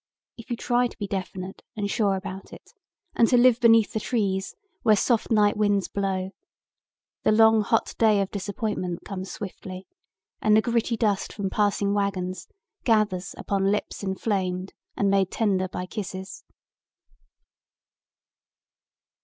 If 0.35 0.49
you 0.49 0.55
try 0.57 0.87
to 0.87 0.97
be 0.97 1.05
definite 1.05 1.61
and 1.75 1.87
sure 1.87 2.15
about 2.15 2.51
it 2.53 2.73
and 3.15 3.27
to 3.27 3.37
live 3.37 3.59
beneath 3.59 3.93
the 3.93 3.99
trees, 3.99 4.55
where 4.81 4.95
soft 4.95 5.29
night 5.29 5.55
winds 5.55 5.87
blow, 5.89 6.31
the 7.21 7.31
long 7.31 7.61
hot 7.61 7.93
day 7.99 8.19
of 8.19 8.31
disappointment 8.31 9.05
comes 9.05 9.31
swiftly 9.31 9.85
and 10.41 10.57
the 10.57 10.61
gritty 10.63 10.97
dust 10.97 11.31
from 11.31 11.51
passing 11.51 11.93
wagons 11.93 12.47
gathers 12.83 13.35
upon 13.37 13.69
lips 13.71 14.01
inflamed 14.01 14.73
and 14.97 15.11
made 15.11 15.29
tender 15.29 15.67
by 15.67 15.85
kisses." 15.85 16.45